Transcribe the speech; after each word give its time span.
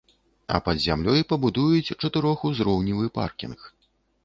А 0.53 0.61
пад 0.67 0.79
зямлёй 0.85 1.21
пабудуюць 1.33 1.93
чатырохузроўневы 2.01 3.05
паркінг. 3.21 3.71